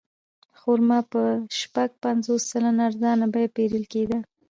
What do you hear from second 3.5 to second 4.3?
پېرل کېده.